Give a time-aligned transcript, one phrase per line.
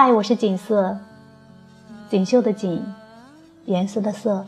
[0.00, 0.96] 嗨，我是锦瑟，
[2.08, 2.80] 锦绣的锦，
[3.64, 4.46] 颜色的色。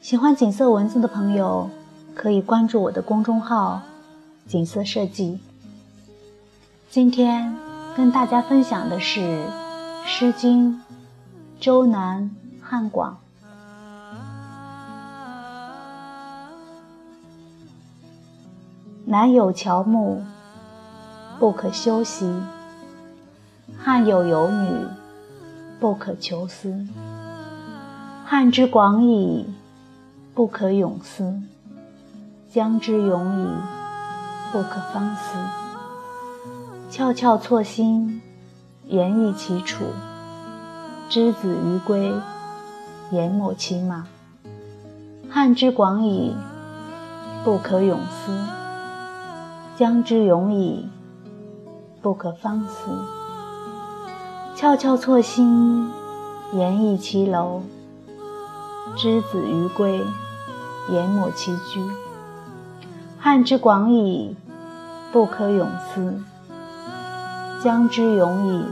[0.00, 1.68] 喜欢锦瑟文字的朋友，
[2.14, 3.82] 可以关注我的公众号
[4.46, 5.40] “锦瑟设计”。
[6.88, 7.56] 今天
[7.96, 9.20] 跟大家分享的是
[10.06, 10.74] 《诗经·
[11.58, 12.30] 周南·
[12.64, 13.18] 汉广》。
[19.06, 20.22] 南有乔木，
[21.40, 22.32] 不可休息；
[23.84, 24.86] 汉有游女，
[25.78, 26.86] 不可求思。
[28.24, 29.44] 汉之广矣，
[30.34, 31.42] 不可泳思；
[32.48, 33.46] 江之永矣，
[34.50, 35.36] 不可方思。
[36.88, 38.22] 翘翘错薪，
[38.86, 39.84] 言义其楚；
[41.10, 42.10] 之子于归，
[43.10, 44.06] 言莫其马。
[45.28, 46.34] 汉之广矣，
[47.44, 48.34] 不可泳思。
[49.76, 50.88] 江之永矣，
[52.00, 52.88] 不可方思。
[54.64, 55.90] 翘翘错薪，
[56.54, 57.60] 言意其楼；
[58.96, 60.02] 之子于归，
[60.88, 61.82] 言莫其居。
[63.18, 64.34] 汉之广矣，
[65.12, 66.14] 不可泳思；
[67.62, 68.64] 江之永矣，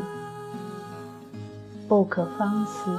[1.87, 2.99] 不可方思。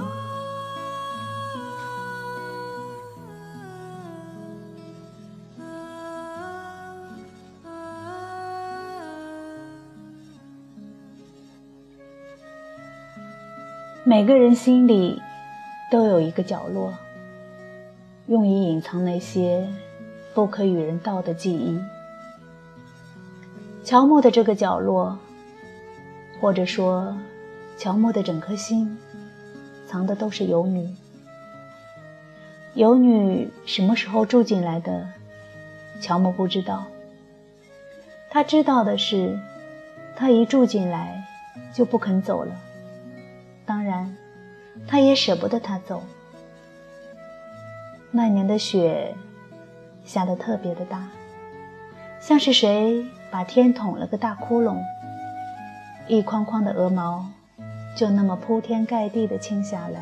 [14.13, 15.19] 每个人心里
[15.89, 16.93] 都有一个角落，
[18.27, 19.67] 用以隐藏那些
[20.35, 21.81] 不可与人道的记忆。
[23.83, 25.17] 乔木的这个角落，
[26.39, 27.17] 或者说
[27.75, 28.95] 乔木的整颗心，
[29.87, 30.87] 藏的都是游女。
[32.75, 35.07] 游女什么时候住进来的，
[35.99, 36.85] 乔木不知道。
[38.29, 39.39] 他知道的是，
[40.15, 41.25] 他一住进来
[41.73, 42.55] 就不肯走了。
[43.65, 44.15] 当然，
[44.87, 46.03] 他也舍不得他走。
[48.11, 49.15] 那年的雪
[50.03, 51.07] 下得特别的大，
[52.19, 54.77] 像是谁把天捅了个大窟窿，
[56.07, 57.25] 一筐筐的鹅毛
[57.95, 60.01] 就那么铺天盖地的倾下来。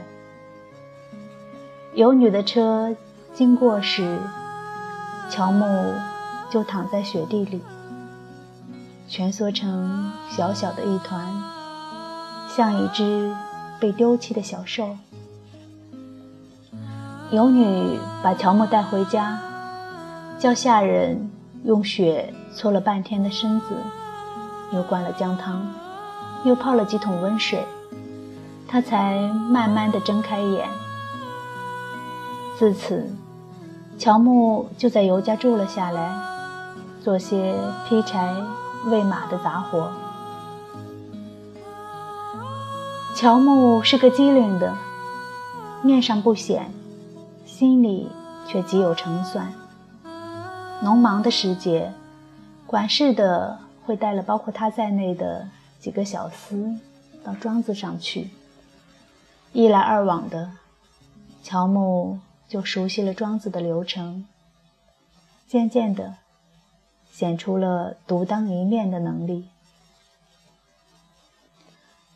[1.94, 2.96] 有女的车
[3.34, 4.18] 经过时，
[5.30, 5.66] 乔木
[6.50, 7.62] 就躺在雪地里，
[9.08, 11.32] 蜷缩成小小的一团，
[12.50, 13.34] 像一只。
[13.82, 14.96] 被丢弃的小兽，
[17.32, 19.40] 有女把乔木带回家，
[20.38, 21.32] 叫下人
[21.64, 23.74] 用雪搓了半天的身子，
[24.72, 25.66] 又灌了姜汤，
[26.44, 27.66] 又泡了几桶温水，
[28.68, 29.18] 他才
[29.50, 30.70] 慢慢的睁开眼。
[32.60, 33.10] 自此，
[33.98, 36.16] 乔木就在尤家住了下来，
[37.04, 37.56] 做些
[37.90, 38.32] 劈柴、
[38.86, 39.92] 喂马的杂活。
[43.14, 44.76] 乔木是个机灵的，
[45.84, 46.72] 面上不显，
[47.46, 48.10] 心里
[48.48, 49.54] 却极有成算。
[50.82, 51.94] 农忙的时节，
[52.66, 55.48] 管事的会带了包括他在内的
[55.80, 56.80] 几个小厮
[57.24, 58.30] 到庄子上去。
[59.54, 60.50] 一来二往的，
[61.44, 64.26] 乔木就熟悉了庄子的流程，
[65.48, 66.16] 渐渐的
[67.12, 69.50] 显出了独当一面的能力。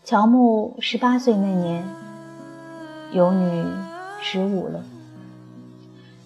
[0.06, 1.84] 乔木十八岁那年，
[3.12, 3.66] 有女
[4.22, 4.84] 十五了。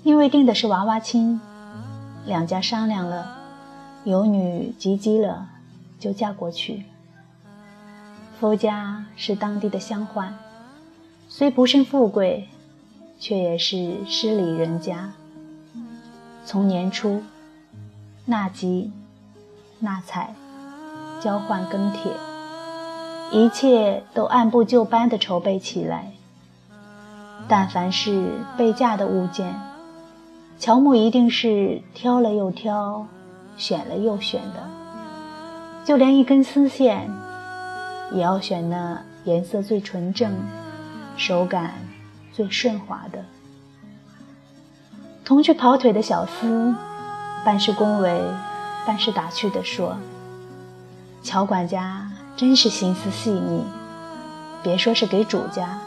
[0.04, 1.40] 因为定的是娃娃亲，
[2.26, 3.38] 两家商量了，
[4.04, 5.48] 有女及笄了，
[5.98, 6.84] 就嫁过去。
[8.38, 10.34] 夫家是当地的乡宦，
[11.30, 12.50] 虽不甚富贵，
[13.18, 15.14] 却也是诗礼人家。
[16.44, 17.24] 从年初
[18.26, 18.92] 纳吉、
[19.80, 20.36] 纳采，
[21.22, 22.12] 交换庚帖。
[23.32, 26.12] 一切都按部就班地筹备起来。
[27.48, 29.60] 但凡是备嫁的物件，
[30.60, 33.08] 乔木一定是挑了又挑，
[33.58, 34.70] 选了又选的。
[35.86, 37.10] 就连一根丝线，
[38.12, 40.32] 也要选那颜色最纯正、
[41.18, 41.74] 手感
[42.32, 43.26] 最顺滑的。
[45.26, 46.76] 同去跑腿的小厮，
[47.44, 48.22] 半是恭维，
[48.86, 49.98] 半是打趣地说
[51.24, 52.09] ：“乔管家。”
[52.40, 53.66] 真是心思细腻，
[54.64, 55.78] 别说是给主家，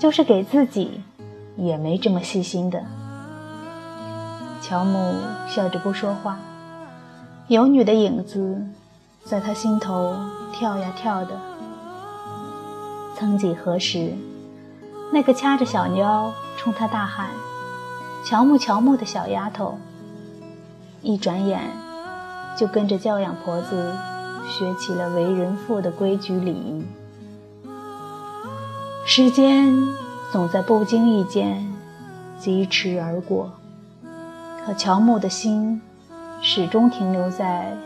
[0.00, 1.00] 就是给自己，
[1.56, 2.82] 也没这么细心的。
[4.60, 5.14] 乔木
[5.46, 6.40] 笑着不说话，
[7.46, 8.60] 有女的影子
[9.24, 10.16] 在他心头
[10.52, 11.38] 跳呀跳的。
[13.16, 14.12] 曾几何时，
[15.12, 17.28] 那个掐着小腰冲他大喊
[18.26, 19.78] “乔木，乔木”的小丫头，
[21.00, 21.60] 一转眼
[22.58, 23.94] 就跟着教养婆子。
[24.48, 26.84] 学起了为人父的规矩礼仪，
[29.04, 29.74] 时间
[30.32, 31.66] 总在不经意间
[32.38, 33.52] 疾驰而过，
[34.64, 35.82] 可乔木的心
[36.40, 37.76] 始终停留在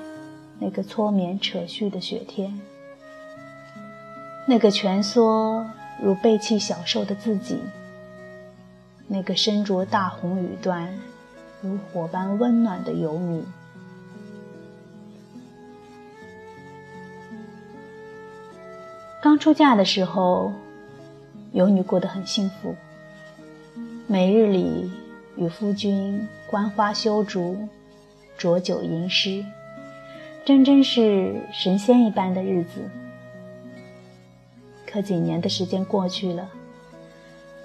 [0.59, 2.61] 那个搓棉扯絮的雪天，
[4.47, 5.67] 那个蜷缩
[6.01, 7.59] 如背弃小兽的自己，
[9.09, 10.87] 那个身着大红羽缎、
[11.63, 13.43] 如火般温暖的游女。
[19.23, 20.51] 刚出嫁的时候，
[21.53, 22.75] 游女过得很幸福，
[24.07, 24.91] 每日里
[25.37, 27.69] 与夫君观花修竹，
[28.39, 29.45] 酌酒吟诗，
[30.43, 32.81] 真真是神仙一般的日子。
[34.87, 36.49] 可几年的时间过去了，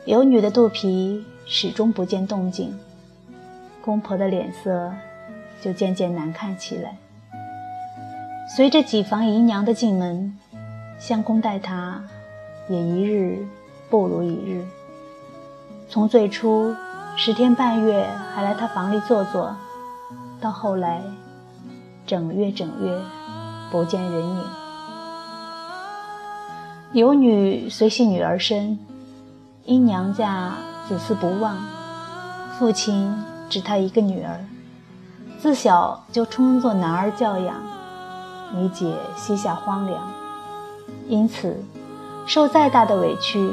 [0.03, 2.77] 游女的肚皮始终不见动静，
[3.81, 4.93] 公婆的脸色
[5.61, 6.97] 就渐渐难看起来。
[8.57, 10.37] 随着几房姨娘的进门。
[10.97, 12.01] 相公待她，
[12.69, 13.45] 也一日
[13.89, 14.65] 不如一日。
[15.89, 16.75] 从最初
[17.15, 19.55] 十天半月还来他房里坐坐，
[20.41, 21.01] 到后来
[22.07, 22.99] 整月整月
[23.71, 24.43] 不见人影。
[26.93, 28.79] 有女随系女儿身，
[29.65, 30.53] 因娘家
[30.87, 31.57] 子嗣不旺，
[32.57, 33.13] 父亲
[33.49, 34.39] 只她一个女儿，
[35.39, 37.55] 自小就充作男儿教养，
[38.55, 40.01] 以解膝下荒凉。
[41.07, 41.63] 因此，
[42.25, 43.51] 受再大的委屈，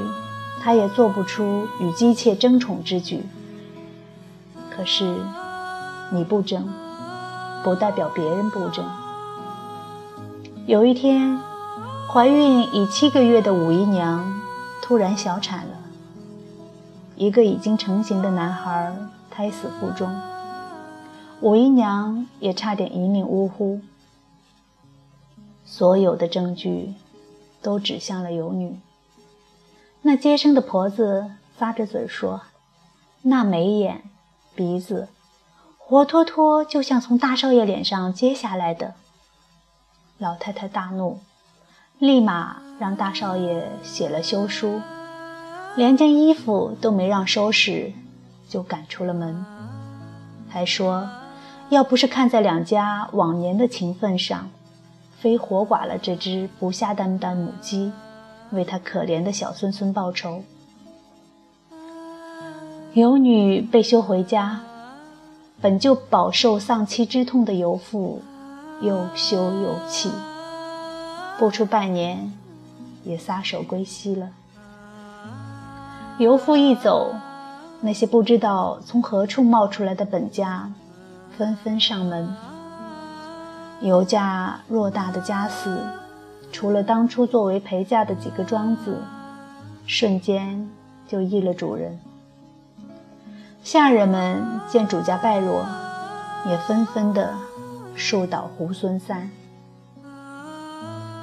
[0.62, 3.22] 他也做不出与姬妾争宠之举。
[4.70, 5.18] 可是，
[6.10, 6.66] 你不争，
[7.62, 8.84] 不代表别人不争。
[10.66, 11.38] 有一天，
[12.10, 14.40] 怀孕已七个月的武姨娘
[14.80, 15.74] 突然小产了，
[17.16, 18.96] 一个已经成型的男孩
[19.30, 20.10] 胎死腹中，
[21.40, 23.80] 武姨娘也差点一命呜呼。
[25.64, 26.94] 所有的证据。
[27.62, 28.80] 都指向了有女。
[30.02, 32.42] 那接生的婆子咂着嘴说
[33.22, 34.02] ：“那眉眼、
[34.54, 35.08] 鼻子，
[35.78, 38.94] 活脱脱就像从大少爷脸上接下来的。”
[40.18, 41.20] 老太太大怒，
[41.98, 44.80] 立马让大少爷写了休书，
[45.76, 47.92] 连件衣服都没让收拾，
[48.48, 49.44] 就赶出了门，
[50.48, 51.08] 还说
[51.70, 54.50] ：“要不是看在两家往年的情分上。”
[55.22, 57.92] 非活剐了这只不下蛋的母鸡，
[58.50, 60.42] 为他可怜的小孙孙报仇。
[62.94, 64.62] 游女被休回家，
[65.60, 68.20] 本就饱受丧妻之痛的游父，
[68.80, 70.10] 又羞又气，
[71.38, 72.32] 不出半年，
[73.04, 74.28] 也撒手归西了。
[76.18, 77.14] 游父一走，
[77.80, 80.72] 那些不知道从何处冒出来的本家，
[81.38, 82.51] 纷纷上门。
[83.82, 85.76] 尤家偌大的家私，
[86.52, 88.96] 除了当初作为陪嫁的几个庄子，
[89.88, 90.70] 瞬间
[91.08, 91.98] 就易了主人。
[93.64, 95.66] 下人们见主家败落，
[96.48, 97.34] 也纷纷的
[97.96, 99.28] 树倒猢狲散。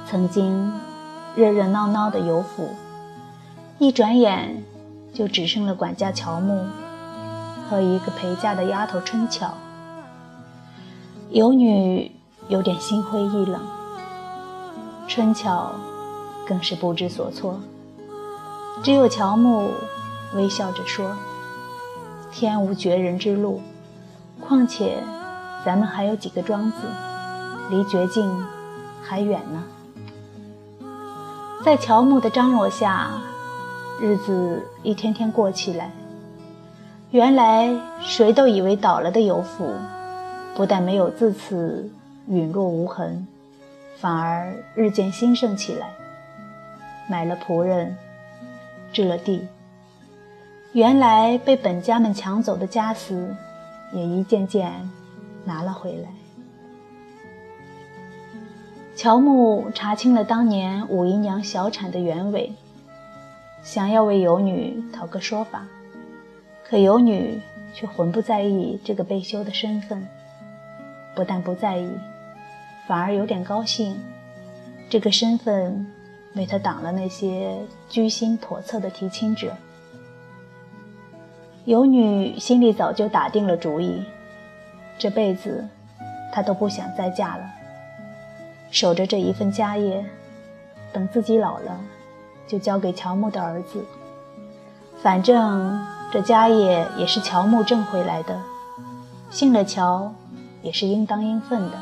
[0.06, 0.70] 曾经
[1.34, 2.74] 热热闹闹的尤府，
[3.78, 4.62] 一转眼
[5.14, 6.66] 就只剩了管家乔木
[7.70, 9.54] 和一个陪嫁的丫头春巧。
[11.30, 12.19] 有女。
[12.50, 13.60] 有点心灰意冷，
[15.06, 15.70] 春巧
[16.44, 17.60] 更是不知所措。
[18.82, 19.70] 只有乔木
[20.34, 21.16] 微笑着说
[22.32, 23.60] ：“天无绝人之路，
[24.40, 24.96] 况且
[25.64, 26.78] 咱们还有几个庄子，
[27.70, 28.44] 离绝境
[29.00, 29.62] 还远呢。”
[31.64, 33.12] 在乔木的张罗下，
[34.00, 35.92] 日子一天天过起来。
[37.12, 39.72] 原来谁都以为倒了的有福，
[40.56, 41.88] 不但没有自此。
[42.30, 43.26] 陨落无痕，
[43.96, 45.88] 反而日渐兴盛起来。
[47.08, 47.96] 买了仆人，
[48.92, 49.48] 置了地，
[50.72, 53.34] 原来被本家们抢走的家私，
[53.92, 54.88] 也一件件
[55.44, 56.08] 拿了回来。
[58.94, 62.52] 乔木查清了当年五姨娘小产的原委，
[63.64, 65.66] 想要为有女讨个说法，
[66.68, 67.40] 可有女
[67.74, 70.06] 却浑不在意这个被休的身份，
[71.16, 71.90] 不但不在意。
[72.86, 73.96] 反而有点高兴，
[74.88, 75.86] 这个身份
[76.34, 77.56] 为他挡了那些
[77.88, 79.52] 居心叵测的提亲者。
[81.66, 84.02] 有女心里早就打定了主意，
[84.98, 85.68] 这辈子
[86.32, 87.44] 她都不想再嫁了，
[88.70, 90.04] 守着这一份家业，
[90.92, 91.78] 等自己老了，
[92.48, 93.84] 就交给乔木的儿子。
[95.02, 98.40] 反正这家业也是乔木挣回来的，
[99.30, 100.12] 姓了乔，
[100.62, 101.78] 也是应当应分的。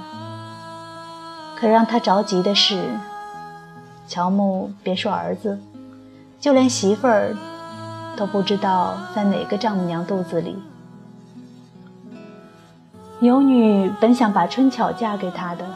[1.58, 2.88] 可让他着急的是，
[4.06, 5.58] 乔木别说儿子，
[6.38, 7.34] 就连媳妇儿
[8.16, 10.56] 都不知道在哪个丈母娘肚子里。
[13.18, 15.66] 牛女本想把春巧嫁给他的，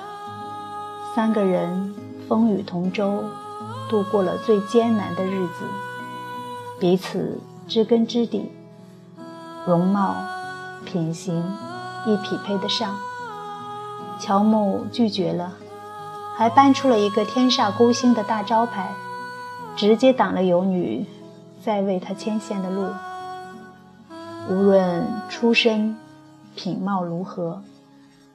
[1.17, 1.93] 三个人
[2.29, 3.25] 风雨同舟，
[3.91, 5.65] 度过了最艰难的日子，
[6.79, 8.53] 彼此知根知底，
[9.67, 10.15] 容貌、
[10.85, 11.43] 品行
[12.07, 12.95] 亦匹配得上。
[14.21, 15.55] 乔木拒绝了，
[16.37, 18.93] 还搬出了一个天煞孤星的大招牌，
[19.77, 21.07] 直接挡了有女
[21.63, 22.89] 再为他牵线的路。
[24.49, 25.97] 无论出身。
[26.55, 27.63] 品貌如何，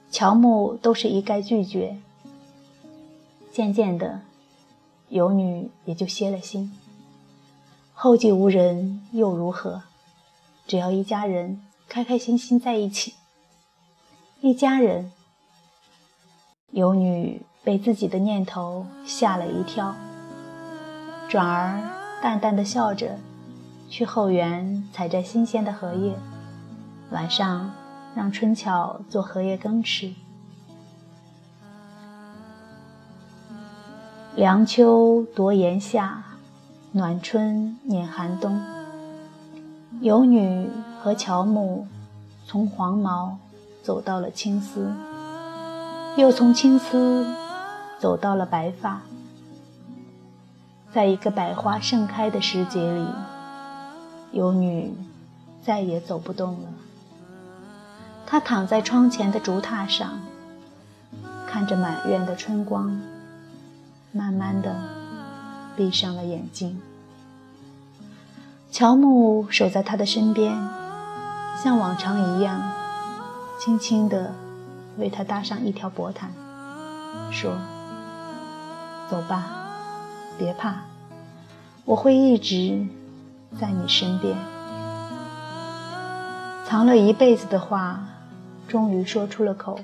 [0.10, 1.98] 乔木都是一概拒绝。
[3.52, 4.22] 渐渐的，
[5.10, 6.76] 有女也就歇了心。
[7.94, 9.84] 后继无人又如何？
[10.66, 13.14] 只要一家人开开心心在一起。
[14.42, 15.12] 一家人，
[16.72, 19.94] 有女被自己的念头吓了一跳，
[21.28, 21.78] 转而
[22.24, 23.20] 淡淡的笑着，
[23.90, 26.16] 去后园采摘新鲜的荷叶，
[27.12, 27.70] 晚上。
[28.16, 30.12] 让春巧做荷叶羹吃。
[34.34, 36.24] 凉秋夺炎夏，
[36.94, 38.60] 暖春碾寒冬。
[40.02, 40.68] 有女
[41.00, 41.86] 和乔木
[42.48, 43.38] 从黄毛
[43.84, 44.92] 走到了青丝，
[46.18, 47.24] 又从青丝
[48.00, 49.02] 走到了白发。
[50.92, 53.06] 在一个百花盛开的时节里，
[54.32, 54.96] 有女
[55.64, 56.70] 再也走不动了。
[58.26, 60.20] 她躺在窗前的竹榻上，
[61.48, 63.00] 看着满院的春光，
[64.12, 64.76] 慢慢的
[65.76, 66.82] 闭上了眼睛。
[68.72, 70.56] 乔木守在他的身边，
[71.62, 72.62] 像往常一样，
[73.60, 74.34] 轻轻的
[74.98, 76.32] 为他搭上一条薄毯，
[77.32, 77.54] 说
[79.10, 79.46] ：“走吧，
[80.38, 80.76] 别怕，
[81.86, 82.86] 我会一直
[83.60, 84.36] 在你身边。”
[86.66, 88.02] 藏了一辈子的话。
[88.68, 89.80] 终于说出了口。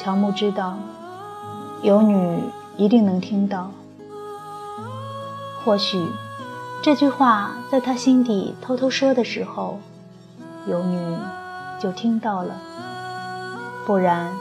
[0.00, 0.76] 乔木知道，
[1.80, 2.40] 有女
[2.76, 3.70] 一定能听到。
[5.64, 6.04] 或许，
[6.82, 9.78] 这句话在他心底偷偷说的时候，
[10.66, 11.16] 有女
[11.78, 12.56] 就听到了。
[13.86, 14.32] 不然，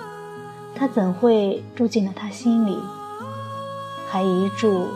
[0.75, 2.79] 他怎会住进了他心里？
[4.13, 4.89] 还一住，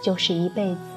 [0.00, 0.91] 就是一辈子。